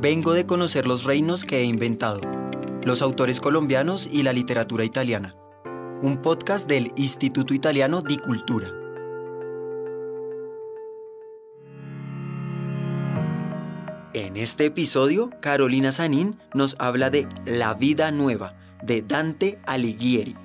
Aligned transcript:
Vengo 0.00 0.32
de 0.32 0.46
conocer 0.46 0.86
los 0.86 1.02
reinos 1.02 1.44
que 1.44 1.58
he 1.58 1.64
inventado, 1.64 2.20
los 2.84 3.02
autores 3.02 3.40
colombianos 3.40 4.08
y 4.08 4.22
la 4.22 4.32
literatura 4.32 4.84
italiana. 4.84 5.34
Un 6.02 6.22
podcast 6.22 6.68
del 6.68 6.92
Instituto 6.94 7.52
Italiano 7.52 8.00
di 8.00 8.16
Cultura. 8.16 8.68
En 14.14 14.36
este 14.36 14.66
episodio, 14.66 15.30
Carolina 15.42 15.90
Sanín 15.90 16.38
nos 16.54 16.76
habla 16.78 17.10
de 17.10 17.26
La 17.44 17.74
vida 17.74 18.12
nueva, 18.12 18.56
de 18.84 19.02
Dante 19.02 19.58
Alighieri. 19.66 20.36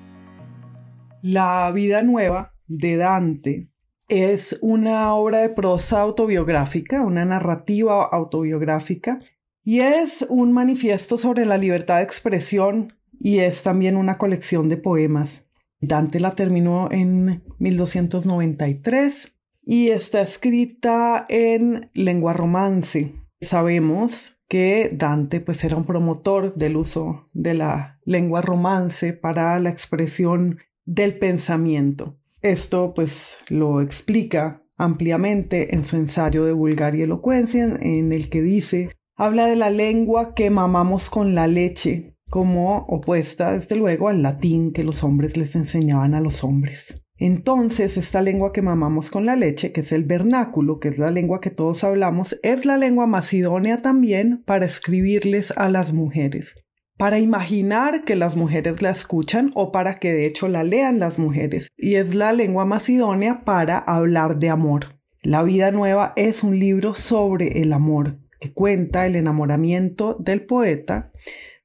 La 1.22 1.72
vida 1.72 2.02
nueva 2.02 2.56
de 2.66 2.98
Dante 2.98 3.70
es 4.08 4.58
una 4.64 5.14
obra 5.14 5.42
de 5.42 5.50
prosa 5.50 6.02
autobiográfica, 6.02 7.06
una 7.06 7.24
narrativa 7.24 8.04
autobiográfica, 8.04 9.20
y 9.64 9.80
es 9.80 10.26
un 10.30 10.52
manifiesto 10.52 11.18
sobre 11.18 11.46
la 11.46 11.58
libertad 11.58 11.98
de 11.98 12.04
expresión 12.04 12.94
y 13.20 13.40
es 13.40 13.64
también 13.64 13.96
una 13.96 14.18
colección 14.18 14.68
de 14.70 14.78
poemas. 14.78 15.48
Dante 15.80 16.20
la 16.20 16.36
terminó 16.36 16.90
en 16.92 17.44
1293 17.60 19.40
y 19.64 19.90
está 19.90 20.22
escrita 20.22 21.26
en 21.30 21.90
lengua 21.94 22.34
romance. 22.34 23.14
Sabemos 23.42 24.42
que 24.48 24.90
Dante 24.94 25.40
pues 25.40 25.64
era 25.64 25.78
un 25.78 25.86
promotor 25.86 26.56
del 26.56 26.78
uso 26.78 27.26
de 27.34 27.54
la 27.54 28.00
lengua 28.06 28.42
romance 28.42 29.14
para 29.14 29.60
la 29.60 29.70
expresión 29.70 30.60
del 30.86 31.18
pensamiento. 31.18 32.18
Esto 32.42 32.94
pues 32.94 33.38
lo 33.48 33.82
explica 33.82 34.62
ampliamente 34.76 35.76
en 35.76 35.86
su 35.86 35.96
ensayo 35.96 36.44
de 36.44 36.52
vulgar 36.52 36.96
y 36.96 37.04
elocuencia 37.04 37.64
en 37.64 38.12
el 38.12 38.30
que 38.30 38.42
dice 38.42 38.92
habla 39.16 39.48
de 39.48 39.56
la 39.56 39.70
lengua 39.70 40.34
que 40.34 40.50
mamamos 40.50 41.10
con 41.10 41.36
la 41.36 41.48
leche, 41.48 42.18
como 42.30 42.78
opuesta, 42.88 43.54
desde 43.54 43.76
luego, 43.76 44.10
al 44.10 44.24
latín 44.24 44.74
que 44.74 44.84
los 44.84 45.04
hombres 45.04 45.38
les 45.38 45.56
enseñaban 45.56 46.14
a 46.14 46.22
los 46.22 46.44
hombres. 46.44 47.04
Entonces, 47.18 47.98
esta 47.98 48.22
lengua 48.22 48.52
que 48.52 48.62
mamamos 48.62 49.12
con 49.12 49.26
la 49.26 49.36
leche, 49.36 49.72
que 49.72 49.82
es 49.82 49.92
el 49.92 50.04
vernáculo, 50.04 50.80
que 50.80 50.90
es 50.90 50.98
la 50.98 51.12
lengua 51.12 51.42
que 51.42 51.52
todos 51.52 51.84
hablamos, 51.84 52.38
es 52.42 52.66
la 52.66 52.78
lengua 52.78 53.08
más 53.08 53.34
idónea 53.34 53.78
también 53.78 54.44
para 54.46 54.66
escribirles 54.66 55.52
a 55.52 55.70
las 55.70 55.94
mujeres 55.94 56.64
para 56.98 57.20
imaginar 57.20 58.04
que 58.06 58.16
las 58.16 58.36
mujeres 58.36 58.82
la 58.82 58.92
escuchan 58.92 59.52
o 59.56 59.72
para 59.72 60.00
que 60.00 60.14
de 60.14 60.26
hecho 60.26 60.48
la 60.48 60.64
lean 60.64 61.00
las 61.00 61.20
mujeres, 61.20 61.70
y 61.76 61.96
es 61.96 62.16
la 62.16 62.34
lengua 62.34 62.66
más 62.66 62.88
idónea 62.90 63.44
para 63.44 63.78
hablar 63.78 64.40
de 64.40 64.50
amor. 64.50 65.00
La 65.22 65.44
vida 65.44 65.72
nueva 65.72 66.14
es 66.16 66.44
un 66.44 66.60
libro 66.60 66.96
sobre 66.96 67.62
el 67.62 67.74
amor, 67.74 68.20
cuenta 68.52 69.06
el 69.06 69.16
enamoramiento 69.16 70.18
del 70.20 70.46
poeta 70.46 71.12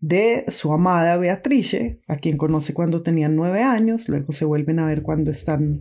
de 0.01 0.45
su 0.49 0.73
amada 0.73 1.17
Beatrice, 1.17 2.01
a 2.07 2.17
quien 2.17 2.37
conoce 2.37 2.75
cuando 2.75 3.03
tenían 3.03 3.35
nueve 3.35 3.63
años, 3.63 4.09
luego 4.09 4.33
se 4.33 4.45
vuelven 4.45 4.79
a 4.79 4.87
ver 4.87 5.03
cuando 5.03 5.31
están 5.31 5.81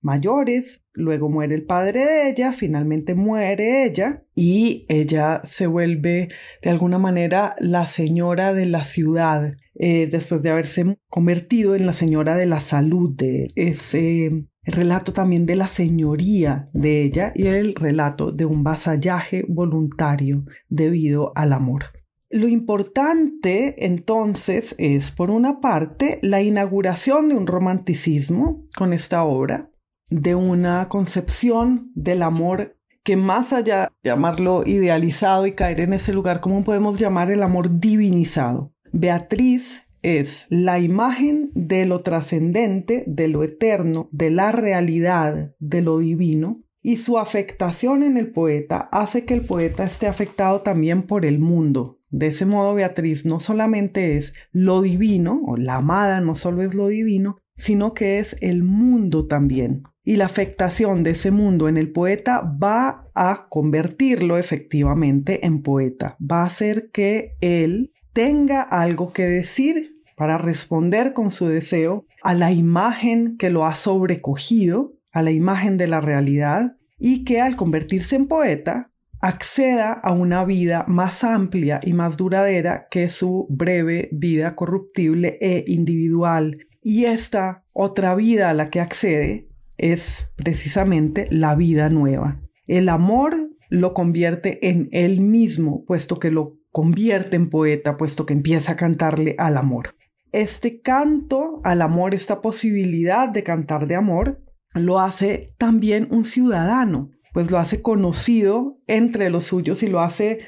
mayores, 0.00 0.82
luego 0.92 1.28
muere 1.28 1.54
el 1.54 1.64
padre 1.64 2.04
de 2.04 2.30
ella, 2.30 2.52
finalmente 2.52 3.14
muere 3.14 3.84
ella 3.84 4.24
y 4.34 4.86
ella 4.88 5.40
se 5.44 5.66
vuelve 5.66 6.28
de 6.62 6.70
alguna 6.70 6.98
manera 6.98 7.56
la 7.58 7.86
señora 7.86 8.54
de 8.54 8.66
la 8.66 8.84
ciudad, 8.84 9.54
eh, 9.74 10.08
después 10.10 10.42
de 10.42 10.50
haberse 10.50 10.98
convertido 11.08 11.74
en 11.74 11.86
la 11.86 11.92
señora 11.92 12.36
de 12.36 12.46
la 12.46 12.60
salud, 12.60 13.14
de 13.16 13.46
ese 13.56 14.46
relato 14.72 15.12
también 15.12 15.46
de 15.46 15.56
la 15.56 15.66
señoría 15.66 16.68
de 16.72 17.02
ella 17.02 17.32
y 17.34 17.46
el 17.46 17.74
relato 17.74 18.32
de 18.32 18.44
un 18.44 18.62
vasallaje 18.62 19.44
voluntario 19.48 20.44
debido 20.68 21.32
al 21.34 21.52
amor. 21.52 21.84
Lo 22.30 22.46
importante 22.46 23.86
entonces 23.86 24.74
es, 24.78 25.10
por 25.10 25.30
una 25.30 25.60
parte, 25.60 26.18
la 26.22 26.42
inauguración 26.42 27.30
de 27.30 27.34
un 27.34 27.46
romanticismo 27.46 28.66
con 28.76 28.92
esta 28.92 29.24
obra, 29.24 29.70
de 30.10 30.34
una 30.34 30.88
concepción 30.88 31.90
del 31.94 32.22
amor 32.22 32.76
que 33.02 33.16
más 33.16 33.54
allá 33.54 33.90
de 34.02 34.10
llamarlo 34.10 34.64
idealizado 34.66 35.46
y 35.46 35.52
caer 35.52 35.80
en 35.80 35.94
ese 35.94 36.12
lugar 36.12 36.40
común 36.40 36.64
podemos 36.64 36.98
llamar 36.98 37.30
el 37.30 37.42
amor 37.42 37.80
divinizado. 37.80 38.74
Beatriz 38.92 39.87
es 40.02 40.46
la 40.50 40.78
imagen 40.78 41.50
de 41.54 41.86
lo 41.86 42.00
trascendente, 42.00 43.04
de 43.06 43.28
lo 43.28 43.44
eterno, 43.44 44.08
de 44.12 44.30
la 44.30 44.52
realidad, 44.52 45.54
de 45.58 45.82
lo 45.82 45.98
divino, 45.98 46.60
y 46.82 46.96
su 46.96 47.18
afectación 47.18 48.02
en 48.02 48.16
el 48.16 48.30
poeta 48.30 48.88
hace 48.92 49.24
que 49.24 49.34
el 49.34 49.42
poeta 49.42 49.84
esté 49.84 50.06
afectado 50.06 50.60
también 50.60 51.02
por 51.02 51.24
el 51.24 51.38
mundo. 51.38 51.98
De 52.10 52.28
ese 52.28 52.46
modo, 52.46 52.74
Beatriz 52.74 53.26
no 53.26 53.40
solamente 53.40 54.16
es 54.16 54.34
lo 54.52 54.80
divino, 54.80 55.42
o 55.46 55.56
la 55.56 55.76
amada 55.76 56.20
no 56.20 56.34
solo 56.34 56.62
es 56.62 56.74
lo 56.74 56.88
divino, 56.88 57.36
sino 57.56 57.92
que 57.92 58.18
es 58.18 58.36
el 58.40 58.62
mundo 58.62 59.26
también 59.26 59.82
y 60.08 60.16
la 60.16 60.24
afectación 60.24 61.02
de 61.02 61.10
ese 61.10 61.30
mundo 61.30 61.68
en 61.68 61.76
el 61.76 61.92
poeta 61.92 62.40
va 62.40 63.10
a 63.14 63.46
convertirlo 63.50 64.38
efectivamente 64.38 65.44
en 65.44 65.60
poeta, 65.60 66.16
va 66.18 66.44
a 66.44 66.46
hacer 66.46 66.90
que 66.90 67.34
él 67.42 67.92
tenga 68.18 68.62
algo 68.62 69.12
que 69.12 69.26
decir 69.26 69.94
para 70.16 70.38
responder 70.38 71.12
con 71.12 71.30
su 71.30 71.46
deseo 71.46 72.04
a 72.24 72.34
la 72.34 72.50
imagen 72.50 73.36
que 73.36 73.48
lo 73.48 73.64
ha 73.64 73.76
sobrecogido, 73.76 74.94
a 75.12 75.22
la 75.22 75.30
imagen 75.30 75.76
de 75.76 75.86
la 75.86 76.00
realidad, 76.00 76.78
y 76.98 77.22
que 77.22 77.40
al 77.40 77.54
convertirse 77.54 78.16
en 78.16 78.26
poeta 78.26 78.90
acceda 79.20 79.92
a 79.92 80.10
una 80.10 80.44
vida 80.44 80.84
más 80.88 81.22
amplia 81.22 81.80
y 81.80 81.92
más 81.92 82.16
duradera 82.16 82.88
que 82.90 83.08
su 83.08 83.46
breve 83.50 84.08
vida 84.10 84.56
corruptible 84.56 85.38
e 85.40 85.62
individual. 85.68 86.66
Y 86.82 87.04
esta 87.04 87.62
otra 87.72 88.16
vida 88.16 88.50
a 88.50 88.54
la 88.54 88.68
que 88.68 88.80
accede 88.80 89.46
es 89.76 90.32
precisamente 90.34 91.28
la 91.30 91.54
vida 91.54 91.88
nueva. 91.88 92.40
El 92.66 92.88
amor 92.88 93.36
lo 93.68 93.94
convierte 93.94 94.68
en 94.68 94.88
él 94.90 95.20
mismo, 95.20 95.84
puesto 95.84 96.18
que 96.18 96.32
lo 96.32 96.57
convierte 96.70 97.36
en 97.36 97.50
poeta, 97.50 97.96
puesto 97.96 98.26
que 98.26 98.34
empieza 98.34 98.72
a 98.72 98.76
cantarle 98.76 99.34
al 99.38 99.56
amor. 99.56 99.96
Este 100.32 100.80
canto 100.80 101.60
al 101.64 101.82
amor, 101.82 102.14
esta 102.14 102.40
posibilidad 102.40 103.28
de 103.28 103.42
cantar 103.42 103.86
de 103.86 103.94
amor, 103.94 104.42
lo 104.74 105.00
hace 105.00 105.54
también 105.58 106.08
un 106.10 106.24
ciudadano, 106.24 107.10
pues 107.32 107.50
lo 107.50 107.58
hace 107.58 107.82
conocido 107.82 108.78
entre 108.86 109.30
los 109.30 109.44
suyos 109.44 109.82
y 109.82 109.88
lo 109.88 110.00
hace 110.00 110.40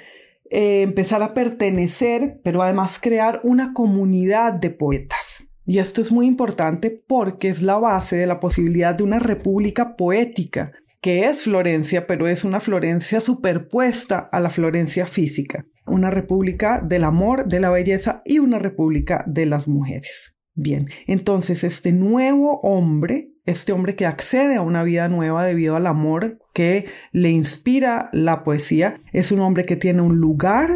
eh, 0.50 0.82
empezar 0.82 1.22
a 1.22 1.32
pertenecer, 1.32 2.40
pero 2.42 2.62
además 2.62 2.98
crear 3.00 3.40
una 3.44 3.72
comunidad 3.72 4.52
de 4.54 4.70
poetas. 4.70 5.50
Y 5.64 5.78
esto 5.78 6.00
es 6.00 6.10
muy 6.10 6.26
importante 6.26 7.02
porque 7.06 7.48
es 7.48 7.62
la 7.62 7.78
base 7.78 8.16
de 8.16 8.26
la 8.26 8.40
posibilidad 8.40 8.94
de 8.94 9.04
una 9.04 9.20
república 9.20 9.96
poética, 9.96 10.72
que 11.00 11.26
es 11.26 11.44
Florencia, 11.44 12.06
pero 12.06 12.26
es 12.26 12.44
una 12.44 12.58
Florencia 12.60 13.20
superpuesta 13.20 14.18
a 14.18 14.40
la 14.40 14.50
Florencia 14.50 15.06
física, 15.06 15.64
una 15.90 16.10
república 16.10 16.80
del 16.80 17.04
amor, 17.04 17.46
de 17.46 17.60
la 17.60 17.70
belleza 17.70 18.22
y 18.24 18.38
una 18.38 18.58
república 18.58 19.24
de 19.26 19.46
las 19.46 19.68
mujeres. 19.68 20.36
Bien, 20.54 20.88
entonces 21.06 21.64
este 21.64 21.92
nuevo 21.92 22.60
hombre, 22.62 23.32
este 23.46 23.72
hombre 23.72 23.96
que 23.96 24.06
accede 24.06 24.56
a 24.56 24.62
una 24.62 24.82
vida 24.82 25.08
nueva 25.08 25.44
debido 25.44 25.76
al 25.76 25.86
amor 25.86 26.38
que 26.54 26.86
le 27.12 27.30
inspira 27.30 28.10
la 28.12 28.44
poesía, 28.44 29.00
es 29.12 29.32
un 29.32 29.40
hombre 29.40 29.64
que 29.64 29.76
tiene 29.76 30.02
un 30.02 30.16
lugar 30.16 30.68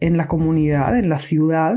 en 0.00 0.16
la 0.16 0.26
comunidad, 0.26 0.98
en 0.98 1.08
la 1.08 1.18
ciudad, 1.18 1.76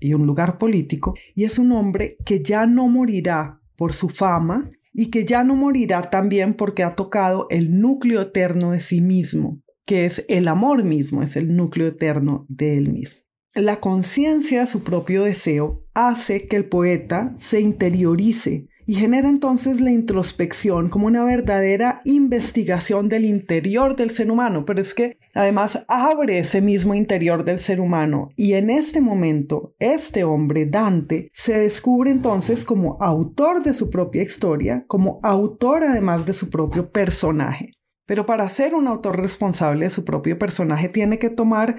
y 0.00 0.14
un 0.14 0.26
lugar 0.26 0.58
político, 0.58 1.14
y 1.34 1.44
es 1.44 1.58
un 1.58 1.72
hombre 1.72 2.16
que 2.24 2.42
ya 2.42 2.66
no 2.66 2.88
morirá 2.88 3.60
por 3.76 3.92
su 3.92 4.08
fama 4.08 4.64
y 4.92 5.10
que 5.10 5.24
ya 5.24 5.44
no 5.44 5.54
morirá 5.54 6.02
también 6.02 6.54
porque 6.54 6.82
ha 6.82 6.96
tocado 6.96 7.46
el 7.50 7.80
núcleo 7.80 8.22
eterno 8.22 8.72
de 8.72 8.80
sí 8.80 9.00
mismo, 9.00 9.60
que 9.90 10.06
es 10.06 10.24
el 10.28 10.46
amor 10.46 10.84
mismo, 10.84 11.24
es 11.24 11.34
el 11.34 11.56
núcleo 11.56 11.88
eterno 11.88 12.46
de 12.48 12.78
él 12.78 12.92
mismo. 12.92 13.22
La 13.56 13.80
conciencia 13.80 14.60
de 14.60 14.68
su 14.68 14.84
propio 14.84 15.24
deseo 15.24 15.82
hace 15.94 16.46
que 16.46 16.54
el 16.54 16.66
poeta 16.66 17.34
se 17.38 17.60
interiorice 17.60 18.68
y 18.86 18.94
genera 18.94 19.28
entonces 19.28 19.80
la 19.80 19.90
introspección 19.90 20.90
como 20.90 21.08
una 21.08 21.24
verdadera 21.24 22.02
investigación 22.04 23.08
del 23.08 23.24
interior 23.24 23.96
del 23.96 24.10
ser 24.10 24.30
humano, 24.30 24.64
pero 24.64 24.80
es 24.80 24.94
que 24.94 25.18
además 25.34 25.84
abre 25.88 26.38
ese 26.38 26.60
mismo 26.60 26.94
interior 26.94 27.44
del 27.44 27.58
ser 27.58 27.80
humano 27.80 28.30
y 28.36 28.52
en 28.52 28.70
este 28.70 29.00
momento 29.00 29.74
este 29.80 30.22
hombre, 30.22 30.66
Dante, 30.66 31.30
se 31.32 31.58
descubre 31.58 32.12
entonces 32.12 32.64
como 32.64 32.96
autor 33.00 33.64
de 33.64 33.74
su 33.74 33.90
propia 33.90 34.22
historia, 34.22 34.84
como 34.86 35.18
autor 35.24 35.82
además 35.82 36.26
de 36.26 36.32
su 36.32 36.48
propio 36.48 36.92
personaje. 36.92 37.72
Pero 38.10 38.26
para 38.26 38.48
ser 38.48 38.74
un 38.74 38.88
autor 38.88 39.20
responsable 39.20 39.84
de 39.84 39.90
su 39.90 40.04
propio 40.04 40.36
personaje 40.36 40.88
tiene 40.88 41.20
que 41.20 41.30
tomar 41.30 41.76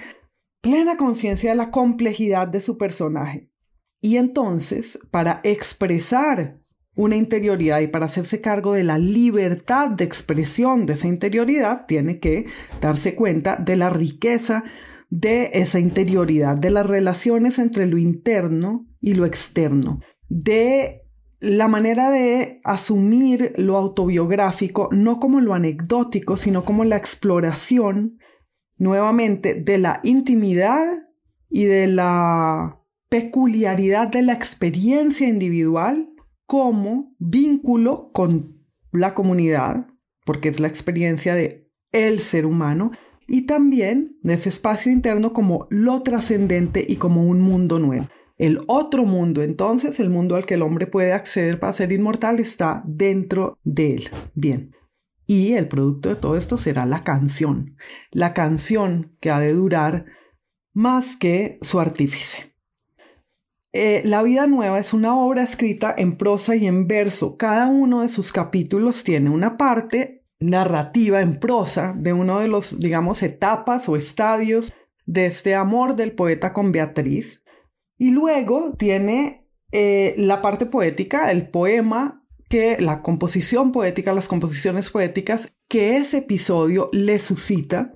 plena 0.62 0.96
conciencia 0.96 1.50
de 1.50 1.58
la 1.58 1.72
complejidad 1.72 2.48
de 2.48 2.62
su 2.62 2.78
personaje. 2.78 3.52
Y 4.00 4.16
entonces, 4.16 4.98
para 5.12 5.42
expresar 5.44 6.62
una 6.96 7.18
interioridad 7.18 7.82
y 7.82 7.88
para 7.88 8.06
hacerse 8.06 8.40
cargo 8.40 8.72
de 8.72 8.86
la 8.86 8.98
libertad 8.98 9.90
de 9.90 10.06
expresión 10.06 10.86
de 10.86 10.94
esa 10.94 11.10
interioridad 11.10 11.86
tiene 11.86 12.22
que 12.22 12.46
darse 12.80 13.14
cuenta 13.14 13.58
de 13.58 13.76
la 13.76 13.90
riqueza 13.90 14.64
de 15.10 15.50
esa 15.56 15.82
interioridad, 15.82 16.56
de 16.56 16.70
las 16.70 16.88
relaciones 16.88 17.60
entre 17.60 17.88
lo 17.88 17.98
interno 17.98 18.88
y 19.02 19.16
lo 19.16 19.26
externo, 19.26 20.00
de 20.30 21.01
la 21.42 21.68
manera 21.68 22.12
de 22.12 22.62
asumir 22.64 23.54
lo 23.58 23.76
autobiográfico 23.76 24.90
no 24.92 25.20
como 25.20 25.42
lo 25.42 25.56
anecdótico, 25.56 26.38
sino 26.38 26.64
como 26.64 26.86
la 26.86 26.98
exploración 26.98 28.20
nuevamente 28.78 29.56
de 29.56 29.80
la 29.80 30.00
intimidad 30.04 30.86
y 31.50 31.64
de 31.66 31.88
la 31.88 32.80
peculiaridad 33.10 34.08
de 34.08 34.22
la 34.22 34.34
experiencia 34.34 35.28
individual 35.28 36.14
como 36.46 37.16
vínculo 37.18 38.12
con 38.14 38.64
la 38.92 39.16
comunidad, 39.16 39.88
porque 40.26 40.50
es 40.50 40.60
la 40.60 40.68
experiencia 40.68 41.34
de 41.34 41.72
el 41.92 42.20
ser 42.20 42.46
humano, 42.46 42.92
y 43.28 43.48
también 43.48 44.18
de 44.22 44.36
ese 44.36 44.50
espacio 44.50 44.92
interno 44.92 45.34
como 45.34 45.66
lo 45.70 46.04
trascendente 46.04 46.86
y 46.88 46.98
como 46.98 47.26
un 47.26 47.42
mundo 47.42 47.80
nuevo. 47.80 48.06
El 48.42 48.60
otro 48.66 49.06
mundo, 49.06 49.44
entonces, 49.44 50.00
el 50.00 50.10
mundo 50.10 50.36
al 50.36 50.48
que 50.48 50.56
el 50.56 50.64
hombre 50.64 50.88
puede 50.88 51.14
acceder 51.14 51.60
para 51.60 51.74
ser 51.74 51.92
inmortal, 51.92 52.40
está 52.40 52.82
dentro 52.88 53.60
de 53.64 53.90
él. 53.90 54.10
Bien. 54.34 54.76
Y 55.28 55.54
el 55.54 55.68
producto 55.68 56.10
de 56.10 56.16
todo 56.16 56.36
esto 56.36 56.58
será 56.58 56.88
la 56.88 57.04
canción. 57.04 57.78
La 58.10 58.34
canción 58.34 59.16
que 59.20 59.30
ha 59.30 59.40
de 59.40 59.54
durar 59.54 60.06
más 60.74 61.18
que 61.18 61.60
su 61.62 61.80
artífice. 61.80 62.56
Eh, 63.74 64.02
la 64.06 64.24
vida 64.24 64.48
nueva 64.48 64.80
es 64.80 64.92
una 64.96 65.16
obra 65.16 65.44
escrita 65.44 65.94
en 65.96 66.18
prosa 66.18 66.56
y 66.56 66.66
en 66.66 66.88
verso. 66.88 67.38
Cada 67.38 67.68
uno 67.68 68.02
de 68.02 68.08
sus 68.08 68.32
capítulos 68.32 69.04
tiene 69.04 69.30
una 69.30 69.56
parte 69.56 70.26
narrativa 70.40 71.22
en 71.22 71.40
prosa 71.40 71.94
de 71.96 72.12
uno 72.12 72.40
de 72.40 72.48
los, 72.48 72.80
digamos, 72.80 73.22
etapas 73.22 73.88
o 73.88 73.98
estadios 73.98 74.74
de 75.06 75.28
este 75.28 75.54
amor 75.54 75.96
del 75.96 76.14
poeta 76.14 76.54
con 76.54 76.72
Beatriz. 76.72 77.44
Y 78.02 78.10
luego 78.10 78.74
tiene 78.80 79.48
eh, 79.72 80.16
la 80.18 80.42
parte 80.42 80.66
poética, 80.66 81.30
el 81.30 81.52
poema, 81.52 82.26
que 82.50 82.82
la 82.82 83.04
composición 83.04 83.72
poética, 83.72 84.12
las 84.12 84.28
composiciones 84.28 84.90
poéticas 84.90 85.54
que 85.70 85.98
ese 85.98 86.18
episodio 86.18 86.90
le 86.94 87.20
suscita. 87.20 87.94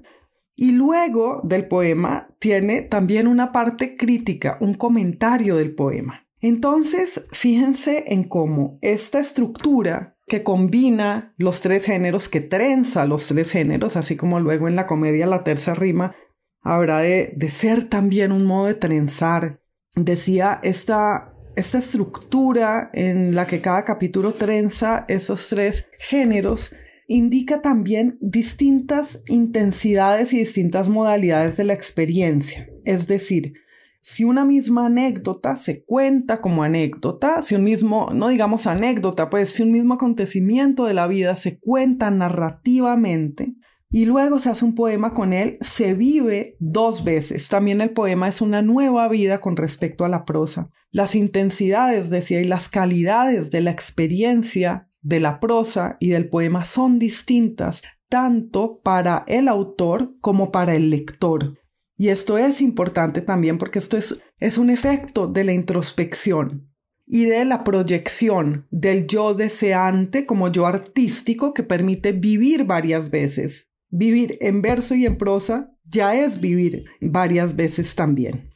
Y 0.55 0.73
luego 0.73 1.41
del 1.43 1.67
poema 1.67 2.27
tiene 2.37 2.83
también 2.83 3.25
una 3.25 3.51
parte 3.51 3.95
crítica, 3.95 4.59
un 4.61 4.75
comentario 4.75 5.55
del 5.55 5.73
poema. 5.73 6.27
Entonces, 6.39 7.25
fíjense 7.31 8.03
en 8.13 8.25
cómo 8.25 8.77
esta 8.83 9.19
estructura 9.19 10.19
que 10.27 10.43
combina 10.43 11.33
los 11.39 11.61
tres 11.61 11.85
géneros, 11.85 12.29
que 12.29 12.41
trenza 12.41 13.07
los 13.07 13.25
tres 13.25 13.51
géneros, 13.51 13.97
así 13.97 14.15
como 14.15 14.39
luego 14.39 14.67
en 14.67 14.75
la 14.75 14.85
comedia 14.85 15.25
la 15.25 15.43
tercera 15.43 15.73
rima 15.73 16.15
habrá 16.61 16.99
de, 16.99 17.33
de 17.35 17.49
ser 17.49 17.89
también 17.89 18.31
un 18.31 18.45
modo 18.45 18.67
de 18.67 18.75
trenzar. 18.75 19.64
Decía 19.95 20.59
esta, 20.61 21.29
esta 21.55 21.77
estructura 21.77 22.89
en 22.93 23.33
la 23.33 23.45
que 23.45 23.61
cada 23.61 23.85
capítulo 23.85 24.33
trenza 24.33 25.05
esos 25.07 25.47
tres 25.49 25.85
géneros 25.99 26.75
indica 27.07 27.61
también 27.61 28.17
distintas 28.19 29.21
intensidades 29.27 30.33
y 30.33 30.39
distintas 30.39 30.89
modalidades 30.89 31.57
de 31.57 31.63
la 31.63 31.73
experiencia. 31.73 32.67
Es 32.83 33.07
decir, 33.07 33.53
si 34.01 34.23
una 34.23 34.45
misma 34.45 34.87
anécdota 34.87 35.55
se 35.55 35.83
cuenta 35.83 36.41
como 36.41 36.63
anécdota, 36.63 37.41
si 37.41 37.55
un 37.55 37.63
mismo, 37.63 38.09
no 38.13 38.27
digamos 38.27 38.67
anécdota, 38.67 39.29
pues 39.29 39.51
si 39.51 39.63
un 39.63 39.71
mismo 39.71 39.95
acontecimiento 39.95 40.85
de 40.85 40.93
la 40.93 41.07
vida 41.07 41.35
se 41.35 41.57
cuenta 41.59 42.11
narrativamente 42.11 43.55
y 43.95 44.03
luego 44.03 44.39
se 44.39 44.49
hace 44.49 44.65
un 44.65 44.75
poema 44.75 45.13
con 45.13 45.31
él, 45.31 45.57
se 45.61 45.93
vive 45.93 46.57
dos 46.59 47.05
veces. 47.05 47.47
También 47.47 47.79
el 47.79 47.91
poema 47.91 48.27
es 48.27 48.41
una 48.41 48.61
nueva 48.61 49.07
vida 49.07 49.39
con 49.39 49.55
respecto 49.55 50.03
a 50.03 50.09
la 50.09 50.25
prosa. 50.25 50.69
Las 50.91 51.15
intensidades, 51.15 52.09
decía, 52.09 52.41
y 52.41 52.43
las 52.43 52.67
calidades 52.67 53.51
de 53.51 53.61
la 53.61 53.71
experiencia 53.71 54.89
de 55.01 55.21
la 55.21 55.39
prosa 55.39 55.95
y 56.01 56.09
del 56.09 56.27
poema 56.27 56.65
son 56.65 56.99
distintas 56.99 57.83
tanto 58.09 58.81
para 58.83 59.23
el 59.29 59.47
autor 59.47 60.17
como 60.19 60.51
para 60.51 60.75
el 60.75 60.89
lector. 60.89 61.57
Y 61.95 62.09
esto 62.09 62.37
es 62.37 62.59
importante 62.59 63.21
también 63.21 63.57
porque 63.57 63.79
esto 63.79 63.95
es, 63.95 64.21
es 64.39 64.57
un 64.57 64.71
efecto 64.71 65.27
de 65.27 65.45
la 65.45 65.53
introspección 65.53 66.69
y 67.07 67.27
de 67.27 67.45
la 67.45 67.63
proyección 67.63 68.67
del 68.71 69.07
yo 69.07 69.35
deseante 69.35 70.25
como 70.25 70.51
yo 70.51 70.65
artístico 70.65 71.53
que 71.53 71.63
permite 71.63 72.11
vivir 72.11 72.65
varias 72.65 73.09
veces. 73.09 73.71
Vivir 73.89 74.37
en 74.41 74.61
verso 74.61 74.95
y 74.95 75.05
en 75.05 75.17
prosa 75.17 75.71
ya 75.89 76.15
es 76.15 76.41
vivir 76.41 76.85
varias 77.01 77.55
veces 77.55 77.95
también. 77.95 78.51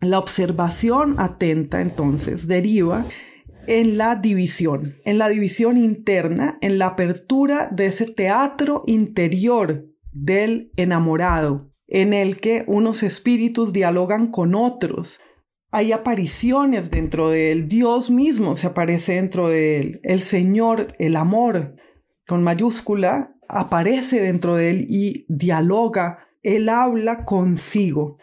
La 0.00 0.18
observación 0.18 1.16
atenta 1.18 1.82
entonces 1.82 2.48
deriva 2.48 3.04
en 3.66 3.98
la 3.98 4.16
división, 4.16 4.96
en 5.04 5.18
la 5.18 5.28
división 5.28 5.76
interna, 5.76 6.58
en 6.62 6.78
la 6.78 6.86
apertura 6.88 7.68
de 7.70 7.86
ese 7.86 8.06
teatro 8.06 8.82
interior 8.86 9.86
del 10.12 10.72
enamorado, 10.76 11.70
en 11.86 12.14
el 12.14 12.38
que 12.38 12.64
unos 12.66 13.02
espíritus 13.02 13.72
dialogan 13.72 14.30
con 14.30 14.54
otros. 14.54 15.20
Hay 15.70 15.92
apariciones 15.92 16.90
dentro 16.90 17.30
de 17.30 17.52
él, 17.52 17.68
Dios 17.68 18.10
mismo 18.10 18.56
se 18.56 18.68
aparece 18.68 19.14
dentro 19.14 19.48
de 19.48 19.76
él, 19.78 20.00
el 20.02 20.20
Señor, 20.20 20.88
el 20.98 21.14
amor, 21.14 21.76
con 22.26 22.42
mayúscula, 22.42 23.36
aparece 23.50 24.20
dentro 24.20 24.56
de 24.56 24.70
él 24.70 24.86
y 24.88 25.26
dialoga, 25.28 26.18
él 26.42 26.68
habla 26.68 27.24
consigo. 27.24 28.18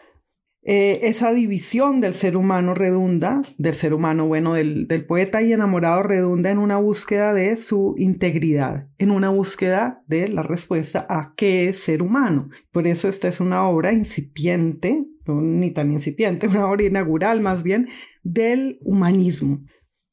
Eh, 0.70 1.08
esa 1.08 1.32
división 1.32 2.02
del 2.02 2.12
ser 2.12 2.36
humano 2.36 2.74
redunda, 2.74 3.40
del 3.56 3.72
ser 3.72 3.94
humano, 3.94 4.26
bueno, 4.26 4.52
del, 4.52 4.86
poeta 5.06 5.40
y 5.40 5.52
enamorado 5.54 6.02
redunda 6.02 6.50
en 6.50 6.58
una 6.58 6.76
búsqueda 6.76 7.32
de 7.32 7.56
su 7.56 7.94
integridad, 7.96 8.86
en 8.98 9.10
una 9.10 9.30
búsqueda 9.30 10.02
de 10.06 10.28
la 10.28 10.42
respuesta 10.42 11.06
a 11.08 11.32
qué 11.36 11.70
es 11.70 11.78
ser 11.78 12.02
humano. 12.02 12.50
Por 12.70 12.86
eso 12.86 13.08
esta 13.08 13.28
es 13.28 13.40
una 13.40 13.66
obra 13.66 13.94
incipiente, 13.94 15.06
ni 15.26 15.70
tan 15.70 15.90
incipiente, 15.90 16.48
una 16.48 16.70
obra 16.70 16.82
inaugural 16.82 17.40
más 17.40 17.62
bien, 17.62 17.88
del 18.22 18.78
humanismo. 18.82 19.64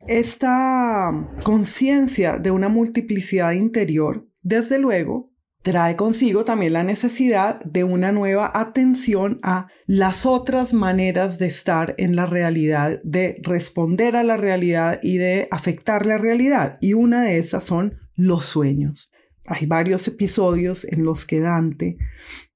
Esta 0.08 1.12
conciencia 1.44 2.38
de 2.38 2.52
una 2.52 2.70
multiplicidad 2.70 3.52
interior, 3.52 4.26
desde 4.46 4.78
luego, 4.78 5.34
trae 5.64 5.96
consigo 5.96 6.46
también 6.46 6.74
la 6.74 6.84
necesidad 6.84 7.60
de 7.66 7.84
una 7.84 8.12
nueva 8.12 8.52
atención 8.54 9.40
a 9.42 9.70
las 9.88 10.28
otras 10.28 10.72
maneras 10.72 11.40
de 11.40 11.48
estar 11.48 11.96
en 11.98 12.16
la 12.16 12.28
realidad, 12.28 13.02
de 13.04 13.42
responder 13.42 14.16
a 14.16 14.24
la 14.24 14.38
realidad 14.38 15.00
y 15.02 15.18
de 15.18 15.48
afectar 15.50 16.06
la 16.06 16.20
realidad. 16.20 16.78
Y 16.80 16.94
una 16.94 17.24
de 17.24 17.40
esas 17.40 17.64
son 17.64 17.98
los 18.16 18.46
sueños. 18.46 19.12
Hay 19.48 19.66
varios 19.66 20.08
episodios 20.08 20.86
en 20.86 21.04
los 21.04 21.26
que 21.26 21.40
Dante 21.40 21.98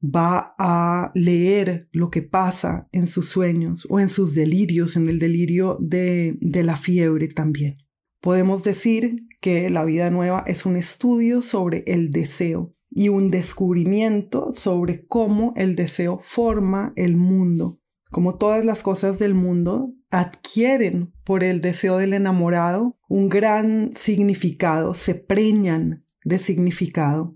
va 0.03 0.53
a 0.59 1.11
leer 1.15 1.89
lo 1.91 2.11
que 2.11 2.21
pasa 2.21 2.87
en 2.91 3.07
sus 3.07 3.29
sueños 3.29 3.87
o 3.89 3.99
en 3.99 4.11
sus 4.11 4.35
delirios, 4.35 4.95
en 4.95 5.09
el 5.09 5.17
delirio 5.17 5.75
de, 5.81 6.37
de 6.39 6.61
la 6.61 6.75
fiebre 6.75 7.29
también. 7.29 7.77
Podemos 8.21 8.63
decir 8.63 9.15
que 9.41 9.69
la 9.69 9.85
vida 9.85 10.09
nueva 10.09 10.43
es 10.47 10.65
un 10.65 10.75
estudio 10.75 11.41
sobre 11.41 11.83
el 11.87 12.11
deseo, 12.11 12.73
y 12.91 13.09
un 13.09 13.29
descubrimiento 13.29 14.51
sobre 14.53 15.05
cómo 15.05 15.53
el 15.55 15.75
deseo 15.75 16.19
forma 16.21 16.93
el 16.95 17.15
mundo, 17.15 17.79
como 18.11 18.37
todas 18.37 18.65
las 18.65 18.83
cosas 18.83 19.19
del 19.19 19.35
mundo 19.35 19.93
adquieren 20.09 21.13
por 21.23 21.43
el 21.43 21.61
deseo 21.61 21.97
del 21.97 22.13
enamorado 22.13 22.97
un 23.07 23.29
gran 23.29 23.91
significado, 23.93 24.95
se 24.95 25.15
preñan 25.15 26.05
de 26.23 26.39
significado 26.39 27.35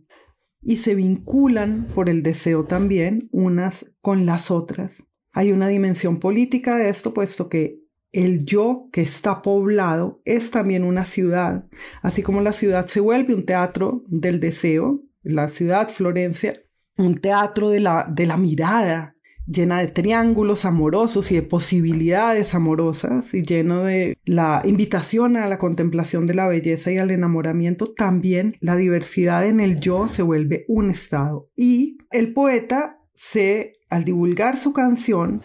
y 0.61 0.77
se 0.77 0.95
vinculan 0.95 1.85
por 1.93 2.09
el 2.09 2.23
deseo 2.23 2.63
también 2.63 3.29
unas 3.31 3.95
con 4.01 4.25
las 4.25 4.49
otras. 4.49 5.03
Hay 5.31 5.51
una 5.51 5.67
dimensión 5.67 6.19
política 6.19 6.77
de 6.77 6.89
esto, 6.89 7.13
puesto 7.13 7.49
que 7.49 7.82
el 8.13 8.45
yo 8.45 8.87
que 8.91 9.01
está 9.01 9.41
poblado 9.41 10.21
es 10.23 10.51
también 10.51 10.83
una 10.83 11.03
ciudad, 11.03 11.65
así 12.01 12.21
como 12.21 12.41
la 12.41 12.53
ciudad 12.53 12.85
se 12.85 12.99
vuelve 12.99 13.33
un 13.33 13.45
teatro 13.45 14.03
del 14.07 14.39
deseo, 14.39 15.01
la 15.23 15.47
ciudad 15.47 15.89
Florencia, 15.89 16.61
un 16.95 17.19
teatro 17.19 17.69
de 17.69 17.79
la, 17.79 18.07
de 18.09 18.27
la 18.27 18.37
mirada, 18.37 19.15
llena 19.45 19.79
de 19.79 19.87
triángulos 19.87 20.63
amorosos 20.63 21.31
y 21.31 21.35
de 21.35 21.41
posibilidades 21.41 22.55
amorosas 22.55 23.33
y 23.33 23.41
lleno 23.41 23.83
de 23.83 24.17
la 24.25 24.61
invitación 24.63 25.35
a 25.35 25.47
la 25.47 25.57
contemplación 25.57 26.25
de 26.25 26.35
la 26.35 26.47
belleza 26.47 26.91
y 26.91 26.97
al 26.97 27.11
enamoramiento, 27.11 27.93
también 27.93 28.55
la 28.61 28.75
diversidad 28.75 29.45
en 29.45 29.59
el 29.59 29.79
yo 29.79 30.07
se 30.07 30.21
vuelve 30.21 30.65
un 30.67 30.89
estado. 30.89 31.49
Y 31.55 31.97
el 32.11 32.33
poeta 32.33 32.99
se, 33.15 33.79
al 33.89 34.05
divulgar 34.05 34.57
su 34.57 34.71
canción, 34.71 35.41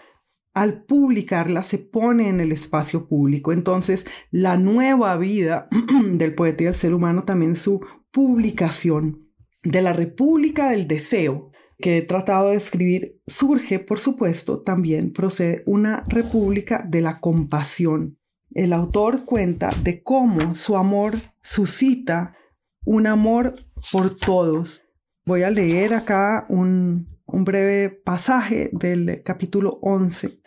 al 0.59 0.83
publicarla 0.83 1.62
se 1.62 1.79
pone 1.79 2.29
en 2.29 2.41
el 2.41 2.50
espacio 2.50 3.07
público. 3.07 3.53
Entonces, 3.53 4.07
la 4.33 4.57
nueva 4.57 5.17
vida 5.17 5.69
del 6.12 6.35
poeta 6.35 6.65
y 6.65 6.67
del 6.67 6.75
ser 6.75 6.95
humano 6.95 7.23
también 7.23 7.55
su 7.55 7.81
publicación 8.11 9.31
de 9.62 9.83
la 9.83 9.93
República 9.93 10.71
del 10.71 10.88
Deseo, 10.88 11.53
que 11.79 11.99
he 11.99 12.03
tratado 12.03 12.50
de 12.50 12.57
escribir, 12.57 13.21
surge, 13.29 13.79
por 13.79 14.00
supuesto, 14.00 14.61
también 14.61 15.12
procede 15.12 15.62
una 15.65 16.03
república 16.09 16.85
de 16.85 17.03
la 17.03 17.21
compasión. 17.21 18.19
El 18.50 18.73
autor 18.73 19.25
cuenta 19.25 19.71
de 19.85 20.03
cómo 20.03 20.57
su 20.57 20.77
amor 20.77 21.15
suscita 21.41 22.35
un 22.85 23.07
amor 23.07 23.55
por 23.93 24.17
todos. 24.17 24.83
Voy 25.25 25.45
a 25.45 25.50
leer 25.50 25.95
acá 25.95 26.47
un, 26.49 27.17
un 27.27 27.45
breve 27.45 27.91
pasaje 27.91 28.71
del 28.73 29.23
capítulo 29.25 29.79
11. 29.83 30.41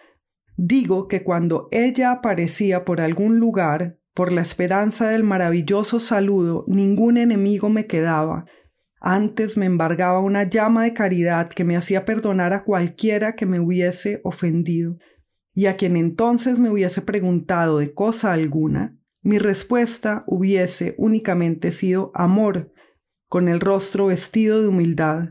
Digo 0.63 1.08
que 1.08 1.24
cuando 1.24 1.70
ella 1.72 2.12
aparecía 2.12 2.86
por 2.86 3.01
algún 3.01 3.39
lugar, 3.39 3.98
por 4.13 4.32
la 4.32 4.41
esperanza 4.41 5.10
del 5.10 5.24
maravilloso 5.24 6.00
saludo, 6.00 6.65
ningún 6.68 7.18
enemigo 7.18 7.70
me 7.70 7.88
quedaba. 7.88 8.46
Antes 9.00 9.58
me 9.58 9.65
embargaba 9.65 10.20
una 10.20 10.44
llama 10.44 10.84
de 10.84 10.94
caridad 10.94 11.50
que 11.50 11.63
me 11.63 11.77
hacía 11.77 12.06
perdonar 12.06 12.53
a 12.53 12.63
cualquiera 12.63 13.36
que 13.36 13.48
me 13.48 13.60
hubiese 13.60 14.22
ofendido, 14.24 15.00
y 15.56 15.65
a 15.65 15.77
quien 15.77 15.98
entonces 15.98 16.60
me 16.60 16.70
hubiese 16.70 17.01
preguntado 17.01 17.80
de 17.80 17.96
cosa 17.96 18.32
alguna, 18.32 18.96
mi 19.24 19.39
respuesta 19.39 20.24
hubiese 20.27 20.94
únicamente 21.00 21.72
sido 21.72 22.12
amor, 22.13 22.72
con 23.27 23.48
el 23.48 23.62
rostro 23.62 24.06
vestido 24.06 24.62
de 24.62 24.68
humildad. 24.68 25.30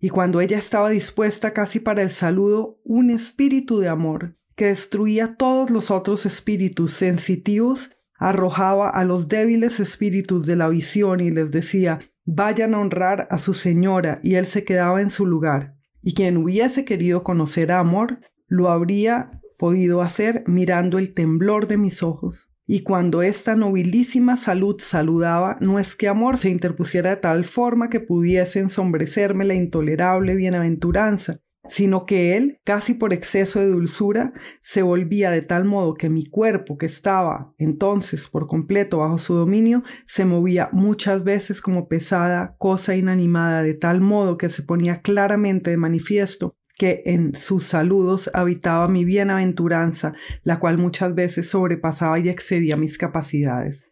Y 0.00 0.08
cuando 0.08 0.40
ella 0.40 0.56
estaba 0.56 0.88
dispuesta 0.88 1.52
casi 1.52 1.80
para 1.80 2.00
el 2.00 2.08
saludo, 2.08 2.80
un 2.82 3.10
espíritu 3.10 3.78
de 3.78 3.88
amor, 3.88 4.38
que 4.56 4.66
destruía 4.66 5.34
todos 5.36 5.70
los 5.70 5.90
otros 5.90 6.26
espíritus 6.26 6.92
sensitivos, 6.92 7.96
arrojaba 8.16 8.88
a 8.88 9.04
los 9.04 9.28
débiles 9.28 9.80
espíritus 9.80 10.46
de 10.46 10.56
la 10.56 10.68
visión 10.68 11.20
y 11.20 11.30
les 11.30 11.50
decía, 11.50 11.98
vayan 12.24 12.74
a 12.74 12.80
honrar 12.80 13.26
a 13.30 13.38
su 13.38 13.54
señora, 13.54 14.20
y 14.22 14.36
él 14.36 14.46
se 14.46 14.64
quedaba 14.64 15.02
en 15.02 15.10
su 15.10 15.26
lugar. 15.26 15.76
Y 16.02 16.14
quien 16.14 16.36
hubiese 16.36 16.84
querido 16.84 17.22
conocer 17.22 17.72
a 17.72 17.80
amor, 17.80 18.20
lo 18.46 18.70
habría 18.70 19.40
podido 19.58 20.02
hacer 20.02 20.44
mirando 20.46 20.98
el 20.98 21.14
temblor 21.14 21.66
de 21.66 21.76
mis 21.76 22.02
ojos. 22.02 22.50
Y 22.66 22.82
cuando 22.82 23.22
esta 23.22 23.56
nobilísima 23.56 24.36
salud 24.36 24.76
saludaba, 24.78 25.58
no 25.60 25.78
es 25.78 25.96
que 25.96 26.08
amor 26.08 26.38
se 26.38 26.48
interpusiera 26.48 27.10
de 27.10 27.16
tal 27.16 27.44
forma 27.44 27.90
que 27.90 28.00
pudiese 28.00 28.60
ensombrecerme 28.60 29.44
la 29.44 29.54
intolerable 29.54 30.34
bienaventuranza, 30.34 31.40
sino 31.68 32.06
que 32.06 32.36
él, 32.36 32.60
casi 32.64 32.94
por 32.94 33.12
exceso 33.12 33.60
de 33.60 33.68
dulzura, 33.68 34.32
se 34.60 34.82
volvía 34.82 35.30
de 35.30 35.42
tal 35.42 35.64
modo 35.64 35.94
que 35.94 36.10
mi 36.10 36.26
cuerpo, 36.26 36.78
que 36.78 36.86
estaba 36.86 37.54
entonces 37.58 38.28
por 38.28 38.46
completo 38.46 38.98
bajo 38.98 39.18
su 39.18 39.34
dominio, 39.34 39.82
se 40.06 40.24
movía 40.24 40.68
muchas 40.72 41.24
veces 41.24 41.60
como 41.60 41.88
pesada 41.88 42.56
cosa 42.58 42.96
inanimada, 42.96 43.62
de 43.62 43.74
tal 43.74 44.00
modo 44.00 44.36
que 44.36 44.50
se 44.50 44.62
ponía 44.62 45.00
claramente 45.00 45.70
de 45.70 45.76
manifiesto 45.76 46.56
que 46.76 47.02
en 47.06 47.34
sus 47.34 47.64
saludos 47.64 48.30
habitaba 48.34 48.88
mi 48.88 49.04
bienaventuranza, 49.04 50.14
la 50.42 50.58
cual 50.58 50.76
muchas 50.76 51.14
veces 51.14 51.48
sobrepasaba 51.48 52.18
y 52.18 52.28
excedía 52.28 52.76
mis 52.76 52.98
capacidades. 52.98 53.86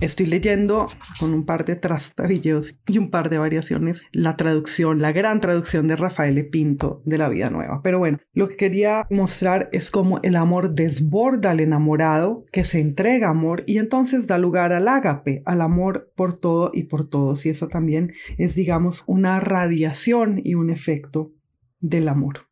Estoy 0.00 0.26
leyendo 0.26 0.88
con 1.20 1.32
un 1.32 1.46
par 1.46 1.64
de 1.64 1.76
trastabillos 1.76 2.78
y 2.88 2.98
un 2.98 3.10
par 3.10 3.30
de 3.30 3.38
variaciones 3.38 4.02
la 4.10 4.36
traducción, 4.36 5.00
la 5.00 5.12
gran 5.12 5.40
traducción 5.40 5.86
de 5.86 5.96
Rafael 5.96 6.38
e. 6.38 6.44
Pinto 6.44 7.02
de 7.04 7.18
La 7.18 7.28
Vida 7.28 7.50
Nueva. 7.50 7.80
Pero 7.84 8.00
bueno, 8.00 8.18
lo 8.32 8.48
que 8.48 8.56
quería 8.56 9.06
mostrar 9.10 9.68
es 9.72 9.90
cómo 9.90 10.18
el 10.22 10.34
amor 10.34 10.74
desborda 10.74 11.52
al 11.52 11.60
enamorado, 11.60 12.44
que 12.50 12.64
se 12.64 12.80
entrega 12.80 13.28
amor 13.28 13.62
y 13.66 13.78
entonces 13.78 14.26
da 14.26 14.38
lugar 14.38 14.72
al 14.72 14.88
ágape, 14.88 15.42
al 15.46 15.60
amor 15.60 16.12
por 16.16 16.38
todo 16.38 16.70
y 16.74 16.84
por 16.84 17.08
todos. 17.08 17.46
Y 17.46 17.50
eso 17.50 17.68
también 17.68 18.12
es, 18.38 18.56
digamos, 18.56 19.04
una 19.06 19.38
radiación 19.38 20.40
y 20.42 20.54
un 20.54 20.70
efecto 20.70 21.32
del 21.80 22.08
amor. 22.08 22.48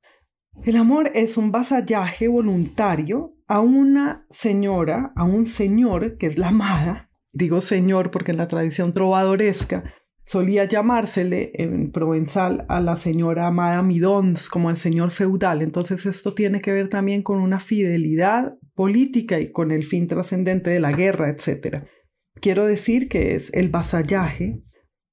El 0.64 0.76
amor 0.76 1.10
es 1.14 1.36
un 1.36 1.52
vasallaje 1.52 2.28
voluntario 2.28 3.34
a 3.48 3.60
una 3.60 4.26
señora, 4.30 5.12
a 5.16 5.24
un 5.24 5.46
señor 5.46 6.16
que 6.18 6.26
es 6.26 6.38
la 6.38 6.48
amada, 6.48 7.09
Digo 7.32 7.60
señor 7.60 8.10
porque 8.10 8.32
en 8.32 8.38
la 8.38 8.48
tradición 8.48 8.92
trovadoresca 8.92 9.84
solía 10.24 10.64
llamársele 10.64 11.52
en 11.54 11.90
provenzal 11.90 12.64
a 12.68 12.80
la 12.80 12.96
señora 12.96 13.46
amada 13.46 13.82
Midons 13.82 14.48
como 14.48 14.70
el 14.70 14.76
señor 14.76 15.10
feudal. 15.10 15.62
Entonces 15.62 16.06
esto 16.06 16.34
tiene 16.34 16.60
que 16.60 16.72
ver 16.72 16.88
también 16.88 17.22
con 17.22 17.40
una 17.40 17.60
fidelidad 17.60 18.54
política 18.74 19.40
y 19.40 19.50
con 19.50 19.70
el 19.70 19.84
fin 19.84 20.06
trascendente 20.06 20.70
de 20.70 20.80
la 20.80 20.92
guerra, 20.92 21.30
etc. 21.30 21.84
Quiero 22.40 22.66
decir 22.66 23.08
que 23.08 23.34
es 23.34 23.52
el 23.52 23.68
vasallaje 23.68 24.62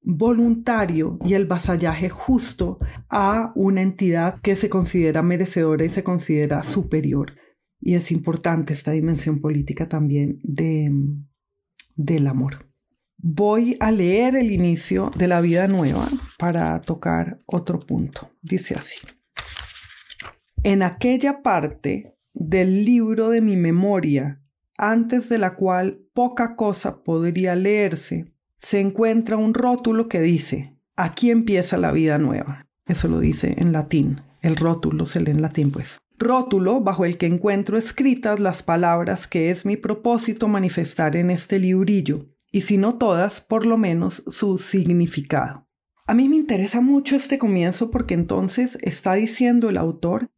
voluntario 0.04 1.20
y 1.26 1.34
el 1.34 1.46
vasallaje 1.46 2.10
justo 2.10 2.80
a 3.10 3.52
una 3.56 3.82
entidad 3.82 4.36
que 4.42 4.56
se 4.56 4.70
considera 4.70 5.22
merecedora 5.22 5.84
y 5.84 5.90
se 5.90 6.04
considera 6.04 6.64
superior. 6.64 7.34
Y 7.80 7.96
es 7.96 8.12
importante 8.12 8.74
esta 8.74 8.92
dimensión 8.92 9.42
política 9.42 9.90
también 9.90 10.40
de, 10.44 10.92
del 11.98 12.28
amor. 12.28 12.70
Voy 13.18 13.76
a 13.80 13.92
leer 13.92 14.36
el 14.36 14.52
inicio 14.52 15.12
de 15.16 15.28
la 15.28 15.42
vida 15.42 15.68
nueva 15.68 16.08
para 16.38 16.80
tocar 16.82 17.40
otro 17.46 17.80
punto. 17.80 18.32
Dice 18.42 18.76
así. 18.76 18.98
En 20.64 20.84
aquella 20.84 21.42
parte 21.42 22.16
del 22.34 22.86
libro 22.86 23.30
de 23.30 23.42
mi 23.42 23.58
memoria, 23.58 24.42
antes 24.78 25.30
de 25.30 25.40
la 25.40 25.56
cual 25.56 26.00
poca 26.14 26.56
cosa 26.56 27.04
podría 27.04 27.56
leerse, 27.56 28.32
se 28.58 28.80
encuentra 28.80 29.38
un 29.38 29.54
rótulo 29.54 30.08
que 30.08 30.22
dice, 30.22 30.78
aquí 30.96 31.32
empieza 31.32 31.78
la 31.78 31.92
vida 31.92 32.18
nueva. 32.20 32.68
Eso 32.86 33.08
lo 33.08 33.20
dice 33.20 33.56
en 33.58 33.72
latín. 33.72 34.22
El 34.42 34.56
rótulo 34.56 35.06
se 35.06 35.20
lee 35.20 35.32
en 35.32 35.42
latín, 35.42 35.72
pues 35.72 35.98
rótulo 36.18 36.82
bajo 36.82 37.06
el 37.06 37.18
que 37.18 37.26
encuentro 37.26 37.78
escritas 37.78 38.40
las 38.40 38.64
palabras 38.64 39.28
que 39.28 39.52
es 39.52 39.66
mi 39.66 39.78
propósito 39.78 40.48
manifestar 40.48 41.16
en 41.16 41.30
este 41.30 41.60
librillo, 41.60 42.26
y 42.52 42.62
si 42.62 42.78
no 42.78 42.98
todas, 42.98 43.42
por 43.42 43.66
lo 43.66 43.78
menos 43.78 44.24
su 44.28 44.58
significado. 44.58 45.68
A 46.06 46.14
mí 46.14 46.30
me 46.30 46.38
interesa 46.38 46.82
mucho 46.82 47.16
este 47.16 47.38
comienzo 47.38 47.92
porque 47.92 48.14
entonces 48.14 48.78
está 48.82 49.14
diciendo 49.16 49.70
el 49.70 49.78
autor 49.78 50.30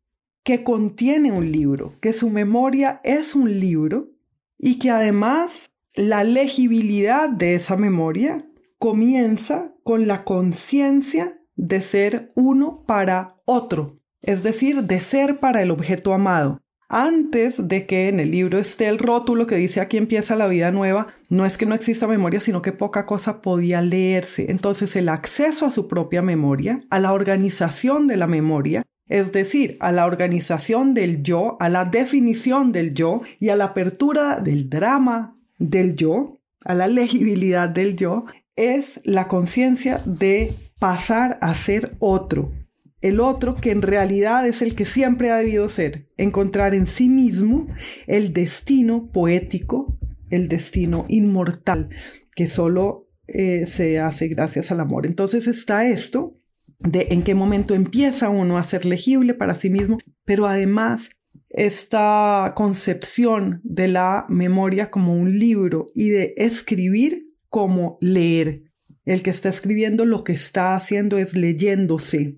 que 0.43 0.63
contiene 0.63 1.31
un 1.31 1.51
libro, 1.51 1.93
que 2.01 2.11
su 2.11 2.29
memoria 2.29 3.01
es 3.03 3.35
un 3.35 3.59
libro 3.59 4.09
y 4.57 4.79
que 4.79 4.89
además 4.89 5.69
la 5.93 6.23
legibilidad 6.23 7.29
de 7.29 7.55
esa 7.55 7.77
memoria 7.77 8.49
comienza 8.79 9.75
con 9.83 10.07
la 10.07 10.23
conciencia 10.23 11.39
de 11.55 11.81
ser 11.81 12.31
uno 12.35 12.83
para 12.87 13.35
otro, 13.45 13.98
es 14.21 14.43
decir, 14.43 14.83
de 14.83 14.99
ser 14.99 15.37
para 15.37 15.61
el 15.61 15.71
objeto 15.71 16.13
amado. 16.13 16.61
Antes 16.91 17.67
de 17.67 17.85
que 17.85 18.07
en 18.07 18.19
el 18.19 18.31
libro 18.31 18.57
esté 18.57 18.87
el 18.87 18.97
rótulo 18.97 19.45
que 19.45 19.55
dice 19.55 19.79
aquí 19.79 19.97
empieza 19.97 20.35
la 20.35 20.47
vida 20.47 20.71
nueva, 20.71 21.05
no 21.29 21.45
es 21.45 21.57
que 21.59 21.67
no 21.67 21.75
exista 21.75 22.07
memoria, 22.07 22.39
sino 22.39 22.63
que 22.63 22.71
poca 22.71 23.05
cosa 23.05 23.43
podía 23.43 23.81
leerse. 23.81 24.49
Entonces 24.49 24.95
el 24.95 25.07
acceso 25.07 25.67
a 25.67 25.71
su 25.71 25.87
propia 25.87 26.23
memoria, 26.23 26.81
a 26.89 26.97
la 26.97 27.13
organización 27.13 28.07
de 28.07 28.17
la 28.17 28.25
memoria, 28.25 28.83
es 29.07 29.33
decir, 29.33 29.77
a 29.79 29.91
la 29.91 30.07
organización 30.07 30.95
del 30.95 31.21
yo, 31.21 31.57
a 31.59 31.69
la 31.69 31.85
definición 31.85 32.71
del 32.71 32.95
yo 32.95 33.21
y 33.39 33.49
a 33.49 33.55
la 33.55 33.65
apertura 33.65 34.39
del 34.39 34.67
drama 34.69 35.37
del 35.59 35.95
yo, 35.95 36.39
a 36.65 36.73
la 36.73 36.87
legibilidad 36.87 37.69
del 37.69 37.95
yo, 37.95 38.25
es 38.55 38.99
la 39.03 39.27
conciencia 39.27 40.01
de 40.05 40.53
pasar 40.79 41.37
a 41.41 41.53
ser 41.53 41.95
otro, 41.99 42.51
el 43.01 43.19
otro 43.19 43.55
que 43.55 43.71
en 43.71 43.81
realidad 43.81 44.47
es 44.47 44.61
el 44.61 44.75
que 44.75 44.85
siempre 44.85 45.31
ha 45.31 45.37
debido 45.37 45.69
ser, 45.69 46.09
encontrar 46.17 46.73
en 46.75 46.87
sí 46.87 47.09
mismo 47.09 47.67
el 48.07 48.33
destino 48.33 49.09
poético, 49.11 49.97
el 50.29 50.47
destino 50.47 51.05
inmortal, 51.07 51.89
que 52.35 52.47
solo 52.47 53.09
eh, 53.27 53.65
se 53.65 53.99
hace 53.99 54.27
gracias 54.27 54.71
al 54.71 54.79
amor. 54.79 55.05
Entonces 55.05 55.47
está 55.47 55.87
esto 55.87 56.37
de 56.79 57.07
en 57.11 57.23
qué 57.23 57.35
momento 57.35 57.75
empieza 57.75 58.29
uno 58.29 58.57
a 58.57 58.63
ser 58.63 58.85
legible 58.85 59.33
para 59.33 59.55
sí 59.55 59.69
mismo, 59.69 59.97
pero 60.25 60.47
además 60.47 61.11
esta 61.49 62.53
concepción 62.55 63.61
de 63.63 63.87
la 63.87 64.25
memoria 64.29 64.91
como 64.91 65.15
un 65.15 65.37
libro 65.37 65.87
y 65.95 66.09
de 66.09 66.33
escribir 66.37 67.33
como 67.49 67.97
leer. 68.01 68.63
El 69.05 69.23
que 69.23 69.31
está 69.31 69.49
escribiendo 69.49 70.05
lo 70.05 70.23
que 70.23 70.33
está 70.33 70.75
haciendo 70.75 71.17
es 71.17 71.35
leyéndose, 71.35 72.37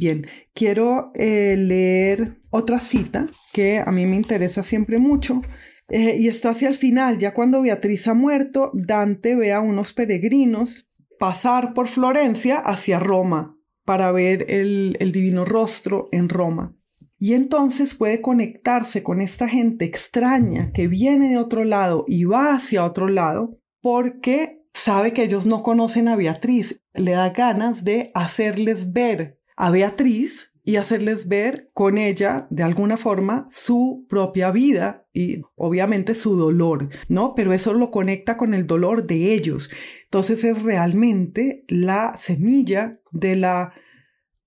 Bien, 0.00 0.28
quiero 0.54 1.10
eh, 1.14 1.56
leer 1.58 2.40
otra 2.50 2.78
cita 2.78 3.26
que 3.52 3.80
a 3.80 3.90
mí 3.90 4.06
me 4.06 4.14
interesa 4.14 4.62
siempre 4.62 5.00
mucho 5.00 5.42
eh, 5.88 6.16
y 6.20 6.28
está 6.28 6.50
hacia 6.50 6.68
el 6.68 6.76
final, 6.76 7.18
ya 7.18 7.34
cuando 7.34 7.62
Beatriz 7.62 8.06
ha 8.06 8.14
muerto, 8.14 8.70
Dante 8.74 9.34
ve 9.34 9.52
a 9.52 9.60
unos 9.60 9.94
peregrinos 9.94 10.88
pasar 11.18 11.74
por 11.74 11.88
Florencia 11.88 12.58
hacia 12.58 13.00
Roma 13.00 13.58
para 13.84 14.12
ver 14.12 14.46
el, 14.48 14.96
el 15.00 15.10
divino 15.10 15.44
rostro 15.44 16.08
en 16.12 16.28
Roma. 16.28 16.76
Y 17.18 17.34
entonces 17.34 17.94
puede 17.94 18.20
conectarse 18.20 19.02
con 19.02 19.20
esta 19.20 19.48
gente 19.48 19.84
extraña 19.84 20.70
que 20.72 20.86
viene 20.86 21.30
de 21.30 21.38
otro 21.38 21.64
lado 21.64 22.04
y 22.06 22.22
va 22.22 22.54
hacia 22.54 22.84
otro 22.84 23.08
lado 23.08 23.58
porque 23.80 24.62
sabe 24.72 25.12
que 25.12 25.24
ellos 25.24 25.44
no 25.44 25.64
conocen 25.64 26.06
a 26.06 26.14
Beatriz. 26.14 26.82
Le 26.94 27.12
da 27.12 27.30
ganas 27.30 27.82
de 27.82 28.12
hacerles 28.14 28.92
ver 28.92 29.37
a 29.58 29.70
Beatriz 29.70 30.54
y 30.62 30.76
hacerles 30.76 31.28
ver 31.28 31.70
con 31.74 31.98
ella, 31.98 32.46
de 32.50 32.62
alguna 32.62 32.96
forma, 32.96 33.46
su 33.50 34.06
propia 34.08 34.50
vida 34.50 35.06
y 35.12 35.42
obviamente 35.56 36.14
su 36.14 36.36
dolor, 36.36 36.90
¿no? 37.08 37.34
Pero 37.34 37.52
eso 37.52 37.72
lo 37.72 37.90
conecta 37.90 38.36
con 38.36 38.54
el 38.54 38.66
dolor 38.66 39.06
de 39.06 39.34
ellos. 39.34 39.70
Entonces 40.04 40.44
es 40.44 40.62
realmente 40.62 41.64
la 41.68 42.14
semilla 42.18 43.00
de 43.10 43.34
la, 43.34 43.72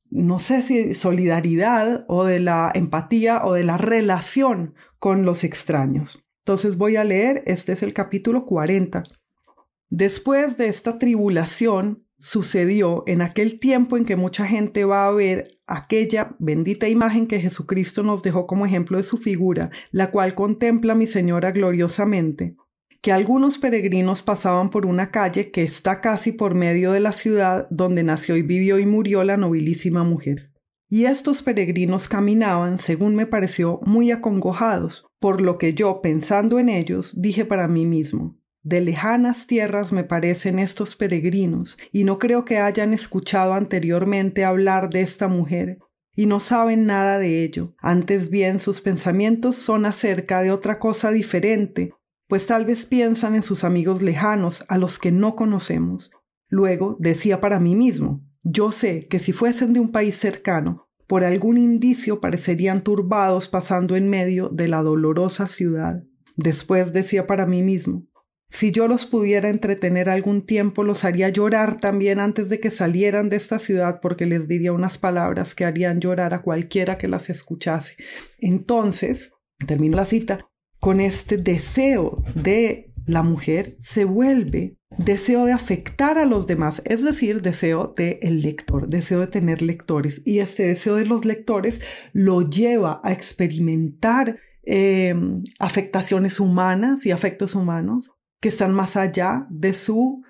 no 0.10 0.40
sé 0.40 0.64
si 0.64 0.94
solidaridad 0.94 2.06
o 2.08 2.24
de 2.24 2.40
la 2.40 2.72
empatía 2.74 3.44
o 3.44 3.54
de 3.54 3.64
la 3.64 3.78
relación 3.78 4.76
con 4.98 5.26
los 5.26 5.44
extraños. 5.44 6.24
Entonces 6.42 6.78
voy 6.78 6.96
a 6.96 7.04
leer, 7.04 7.44
este 7.48 7.74
es 7.74 7.84
el 7.84 7.94
capítulo 7.94 8.46
40. 8.46 9.04
Después 9.90 10.58
de 10.58 10.68
esta 10.68 11.00
tribulación, 11.00 12.06
sucedió 12.22 13.04
en 13.08 13.24
aquel 13.24 13.60
tiempo 13.60 13.98
en 13.98 14.06
que 14.06 14.16
mucha 14.16 14.46
gente 14.46 14.86
va 14.86 15.08
a 15.08 15.12
ver 15.12 15.48
aquella 15.66 16.36
bendita 16.38 16.88
imagen 16.88 17.26
que 17.26 17.40
Jesucristo 17.40 18.04
nos 18.04 18.22
dejó 18.22 18.46
como 18.46 18.68
ejemplo 18.68 18.98
de 18.98 19.04
su 19.04 19.18
figura, 19.18 19.72
la 19.90 20.12
cual 20.12 20.36
contempla 20.36 20.94
mi 20.94 21.08
Señora 21.08 21.52
gloriosamente, 21.52 22.56
que 23.02 23.12
algunos 23.12 23.58
peregrinos 23.58 24.22
pasaban 24.22 24.70
por 24.70 24.86
una 24.86 25.10
calle 25.10 25.50
que 25.50 25.64
está 25.64 26.00
casi 26.00 26.32
por 26.32 26.54
medio 26.54 26.92
de 26.92 27.00
la 27.00 27.12
ciudad 27.12 27.68
donde 27.72 28.04
nació 28.04 28.38
y 28.38 28.44
vivió 28.44 28.78
y 28.78 28.86
murió 28.86 29.24
la 29.24 29.36
nobilísima 29.36 30.04
mujer. 30.04 30.52
Y 30.88 31.06
estos 31.06 31.42
peregrinos 31.42 32.08
caminaban, 32.08 32.78
según 32.78 33.16
me 33.16 33.26
pareció, 33.26 33.80
muy 33.84 34.12
acongojados, 34.12 35.08
por 35.20 35.42
lo 35.42 35.58
que 35.58 35.74
yo, 35.74 36.02
pensando 36.02 36.60
en 36.60 36.70
ellos, 36.70 37.20
dije 37.20 37.46
para 37.46 37.68
mí 37.68 37.88
mismo, 37.88 38.41
de 38.64 38.82
lejanas 38.82 39.48
tierras 39.48 39.92
me 39.92 40.04
parecen 40.04 40.60
estos 40.60 40.96
peregrinos, 40.96 41.78
y 41.92 42.04
no 42.04 42.20
creo 42.20 42.46
que 42.46 42.58
hayan 42.58 42.94
escuchado 42.94 43.54
anteriormente 43.54 44.44
hablar 44.46 44.90
de 44.90 45.02
esta 45.02 45.28
mujer, 45.28 45.80
y 46.16 46.26
no 46.26 46.40
saben 46.40 46.86
nada 46.86 47.18
de 47.18 47.44
ello. 47.44 47.74
Antes 47.80 48.30
bien 48.30 48.60
sus 48.60 48.82
pensamientos 48.82 49.56
son 49.56 49.86
acerca 49.86 50.42
de 50.42 50.52
otra 50.52 50.80
cosa 50.80 51.12
diferente, 51.12 51.94
pues 52.28 52.48
tal 52.48 52.66
vez 52.66 52.86
piensan 52.86 53.36
en 53.36 53.44
sus 53.44 53.64
amigos 53.64 54.02
lejanos, 54.02 54.64
a 54.68 54.78
los 54.78 55.00
que 55.00 55.12
no 55.12 55.36
conocemos. 55.36 56.12
Luego 56.48 56.98
decía 57.00 57.42
para 57.42 57.60
mí 57.60 57.76
mismo, 57.76 58.24
yo 58.44 58.72
sé 58.72 59.08
que 59.08 59.20
si 59.20 59.34
fuesen 59.34 59.74
de 59.74 59.80
un 59.80 59.92
país 59.92 60.16
cercano, 60.16 60.88
por 61.08 61.24
algún 61.24 61.58
indicio 61.58 62.22
parecerían 62.22 62.84
turbados 62.84 63.50
pasando 63.50 63.96
en 63.96 64.10
medio 64.10 64.50
de 64.50 64.70
la 64.70 64.82
dolorosa 64.82 65.48
ciudad. 65.48 66.04
Después 66.38 66.94
decía 66.94 67.28
para 67.28 67.46
mí 67.46 67.64
mismo, 67.64 68.08
si 68.52 68.72
yo 68.72 68.90
los 68.90 69.06
pudiera 69.06 69.48
entretener 69.48 70.10
algún 70.10 70.46
tiempo, 70.46 70.84
los 70.84 71.06
haría 71.06 71.30
llorar 71.30 71.80
también 71.80 72.20
antes 72.20 72.50
de 72.50 72.60
que 72.60 72.70
salieran 72.70 73.30
de 73.30 73.38
esta 73.38 73.60
ciudad, 73.60 74.02
porque 74.02 74.26
les 74.26 74.50
diría 74.50 74.74
unas 74.74 74.98
palabras 74.98 75.56
que 75.56 75.64
harían 75.64 76.02
llorar 76.02 76.34
a 76.34 76.42
cualquiera 76.42 76.98
que 76.98 77.08
las 77.08 77.30
escuchase. 77.30 77.96
Entonces, 78.40 79.32
termino 79.66 79.96
la 79.96 80.04
cita, 80.04 80.50
con 80.82 81.00
este 81.00 81.38
deseo 81.38 82.22
de 82.36 82.92
la 83.06 83.24
mujer 83.24 83.78
se 83.80 84.04
vuelve 84.04 84.76
deseo 84.98 85.46
de 85.46 85.54
afectar 85.54 86.18
a 86.18 86.26
los 86.26 86.46
demás, 86.46 86.82
es 86.84 87.06
decir, 87.06 87.42
deseo 87.42 87.94
del 87.96 88.20
el 88.22 88.42
lector, 88.42 88.90
deseo 88.90 89.22
de 89.22 89.28
tener 89.28 89.62
lectores. 89.62 90.22
Y 90.26 90.40
este 90.40 90.68
deseo 90.68 90.98
de 90.98 91.06
los 91.06 91.24
lectores 91.24 91.80
lo 92.12 92.50
lleva 92.50 93.00
a 93.02 93.14
experimentar 93.14 94.40
eh, 94.64 95.16
afectaciones 95.58 96.42
humanas 96.42 97.06
y 97.06 97.12
afectos 97.12 97.56
humanos 97.56 98.12
que 98.42 98.50
están 98.50 98.74
más 98.74 98.98
allá 98.98 99.48
de 99.50 99.74
su 99.74 100.24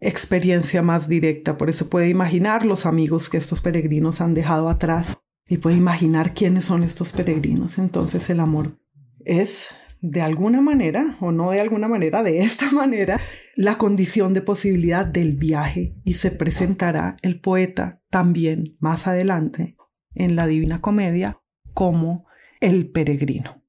experiencia 0.00 0.82
más 0.82 1.08
directa. 1.08 1.56
Por 1.56 1.70
eso 1.70 1.88
puede 1.88 2.08
imaginar 2.08 2.66
los 2.66 2.84
amigos 2.84 3.30
que 3.30 3.38
estos 3.38 3.62
peregrinos 3.62 4.20
han 4.20 4.34
dejado 4.34 4.68
atrás 4.68 5.16
y 5.48 5.58
puede 5.58 5.76
imaginar 5.76 6.34
quiénes 6.34 6.66
son 6.66 6.82
estos 6.82 7.12
peregrinos. 7.12 7.78
Entonces 7.78 8.28
el 8.28 8.40
amor 8.40 8.78
es 9.24 9.70
de 10.00 10.20
alguna 10.20 10.60
manera, 10.60 11.16
o 11.20 11.32
no 11.32 11.52
de 11.52 11.60
alguna 11.60 11.88
manera, 11.88 12.22
de 12.22 12.40
esta 12.40 12.70
manera, 12.72 13.18
la 13.56 13.78
condición 13.78 14.34
de 14.34 14.42
posibilidad 14.42 15.06
del 15.06 15.34
viaje 15.34 15.94
y 16.04 16.14
se 16.14 16.30
presentará 16.30 17.16
el 17.22 17.40
poeta 17.40 18.02
también 18.10 18.76
más 18.80 19.06
adelante 19.06 19.76
en 20.14 20.36
la 20.36 20.46
Divina 20.46 20.80
Comedia 20.80 21.40
como 21.72 22.26
el 22.60 22.90
peregrino. 22.90 23.63